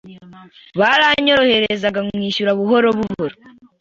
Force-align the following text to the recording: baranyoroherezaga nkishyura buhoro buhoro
baranyoroherezaga 0.79 1.99
nkishyura 2.07 2.51
buhoro 2.59 2.89
buhoro 2.99 3.35